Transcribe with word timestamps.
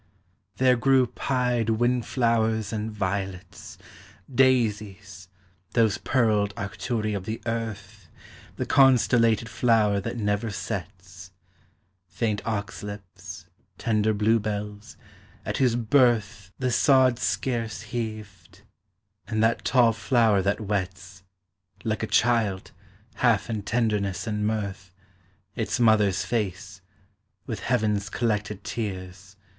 There 0.57 0.75
grew 0.75 1.05
pied 1.05 1.69
wind 1.69 2.07
flowers 2.07 2.73
and 2.73 2.91
violets, 2.91 3.77
Daisies, 4.33 5.27
those 5.73 5.99
pearled 5.99 6.55
Arcturi 6.55 7.13
of 7.15 7.25
the 7.25 7.39
earth, 7.45 8.09
The 8.55 8.65
constellated 8.65 9.47
flower 9.47 9.99
that 9.99 10.17
never 10.17 10.49
sets; 10.49 11.31
Faint 12.07 12.41
oxslips; 12.45 13.45
tender 13.77 14.11
bluebells, 14.11 14.97
at 15.45 15.57
whose 15.57 15.75
birth 15.75 16.51
TREES: 16.59 16.73
FLOWERS: 16.73 16.83
PLANTS. 16.83 17.37
273 17.37 17.37
The 17.37 17.61
sod 17.61 17.65
scarce 17.69 17.81
heaved; 17.91 18.61
and 19.27 19.43
thai 19.63 19.79
(all 19.79 19.93
flower 19.93 20.41
that 20.41 20.61
wets 20.61 21.21
Like 21.83 22.01
a 22.01 22.07
child, 22.07 22.71
hall' 23.17 23.37
in 23.49 23.61
tenderness 23.61 24.25
and 24.25 24.47
mirth— 24.47 24.91
Its 25.55 25.79
mother's 25.79 26.25
face 26.25 26.81
with 27.45 27.59
heaven's 27.59 28.09
collected 28.09 28.63
tears. 28.63 29.35